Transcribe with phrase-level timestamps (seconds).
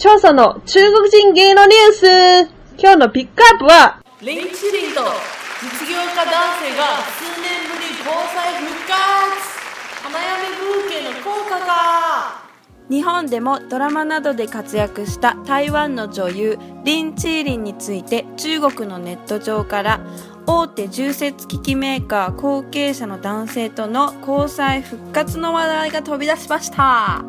[0.00, 2.50] 調査の中国人芸能ニュース。
[2.78, 5.02] 今日のピックアップは、リンチリンと
[5.60, 9.60] 実業家男性が数年ぶり交際復活。
[10.02, 12.42] 花嫁ブーケの効果か。
[12.88, 20.00] 日本でもドラマなどで活躍した台湾の女優リン・チーリンについて中国のネット上から
[20.46, 27.22] 大手重節機器メーカー後継者の男性との交際復活の話題が飛び出しました。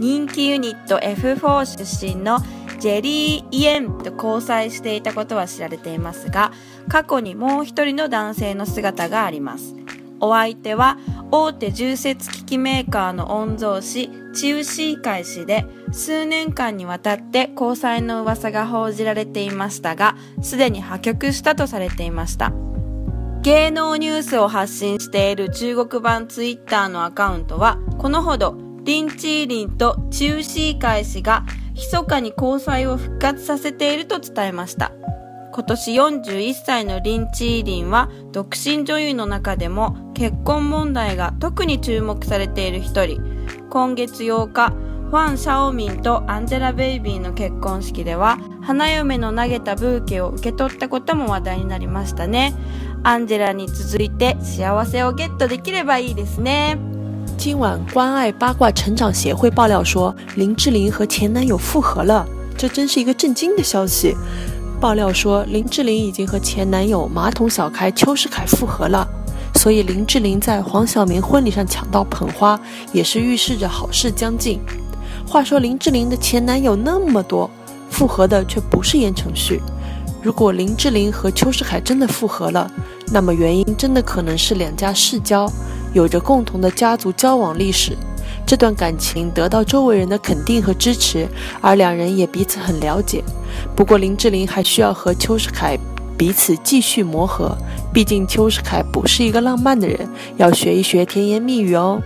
[0.00, 2.38] 人気ユニット F4 出身の
[2.78, 6.52] ジェリー・イエンと交際していたことは知られていますが
[6.88, 9.76] 過去にもう一人の男性の姿があります。
[10.18, 10.96] お相手は
[11.30, 22.54] 大手重節機器メーカーの御曹司チウシーカイ氏で数年間にわたって交際の噂が報じられていましたがすでに破局したとされていました。
[23.42, 31.44] 芸能ニュースを発信している中国版ツイッターのアカウントはこのほどリンチーリンとチウシーカイ氏が
[31.74, 34.92] 密かに交際を復活させていると伝えました。
[35.52, 43.20] 今年41歳のリン・チーリンは独身女優の中でも結婚問題が特に注目されている一人。
[43.68, 44.70] 今月8日
[45.10, 52.54] ファン・シャオミンとアンジェラ・ベイビーの結婚式では花嫁の投げたブーケを受け取ったことも話題になりましたね。
[53.02, 56.89] アンジェラに続いて幸せをゲットできればいいですね。
[57.40, 62.22] 今晚关爱八卦成长协会爆料说林志玲和前男友复合了，
[62.54, 64.14] 这真是一个震惊的消息。
[64.78, 69.08] 爆料说，林志玲已经和前男友马桶小开邱世凯复合了，
[69.54, 72.60] 所以林志玲在黄晓明婚礼上抢到捧花，
[72.92, 74.60] 也是预示着好事将近。
[75.26, 77.50] 话说，林志玲的前男友那么多，
[77.88, 79.62] 复合的却不是言承旭。
[80.22, 82.70] 如果林志玲和邱世凯真的复合了，
[83.10, 85.50] 那么原因真的可能是两家世交，
[85.92, 87.96] 有着共同的家族交往历史。
[88.46, 91.28] 这段感情得到周围人的肯定和支持，
[91.60, 93.22] 而两人也彼此很了解。
[93.76, 95.78] 不过林志玲还需要和邱世凯
[96.16, 97.56] 彼此继续磨合，
[97.92, 102.00] 毕竟邱世凯不是一个浪漫的人，要学一学甜言蜜语哦。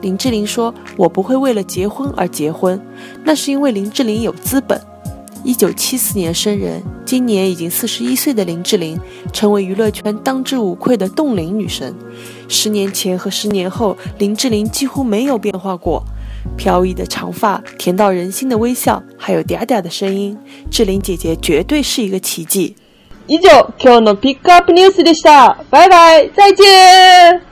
[0.00, 2.80] 林志玲说：“我不会为了结婚而结婚，
[3.24, 4.80] 那是因为林志玲有资本。”
[5.43, 8.97] 一九七四年生人，今年已经四十一岁的林志玲，
[9.33, 11.93] 成为娱乐圈当之无愧的冻龄女神。
[12.47, 16.03] 十年前和十年后，林志玲几乎没有变化过。
[16.57, 20.37] 飘逸的长发，甜到人心的微笑，还有嗲嗲的声音，
[20.71, 22.75] 志玲姐姐绝对是一个奇迹。
[23.27, 25.57] 以上、今日のピックアップニュースでした。
[25.71, 27.46] バイバイ、再见。